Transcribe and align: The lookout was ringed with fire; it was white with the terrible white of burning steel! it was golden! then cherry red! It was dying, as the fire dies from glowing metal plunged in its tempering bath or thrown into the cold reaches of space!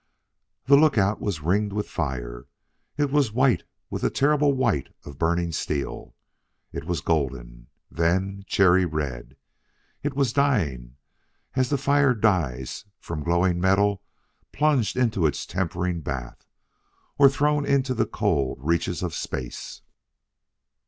The 0.65 0.75
lookout 0.77 1.21
was 1.21 1.41
ringed 1.41 1.73
with 1.73 1.87
fire; 1.87 2.47
it 2.97 3.11
was 3.11 3.31
white 3.31 3.65
with 3.91 4.01
the 4.01 4.09
terrible 4.09 4.51
white 4.53 4.87
of 5.05 5.19
burning 5.19 5.51
steel! 5.51 6.15
it 6.73 6.85
was 6.85 7.01
golden! 7.01 7.67
then 7.91 8.43
cherry 8.47 8.83
red! 8.83 9.35
It 10.01 10.15
was 10.15 10.33
dying, 10.33 10.95
as 11.55 11.69
the 11.69 11.77
fire 11.77 12.15
dies 12.15 12.85
from 12.97 13.23
glowing 13.23 13.61
metal 13.61 14.01
plunged 14.51 14.97
in 14.97 15.13
its 15.23 15.45
tempering 15.45 16.01
bath 16.01 16.47
or 17.19 17.29
thrown 17.29 17.63
into 17.63 17.93
the 17.93 18.07
cold 18.07 18.57
reaches 18.59 19.03
of 19.03 19.13
space! 19.13 19.83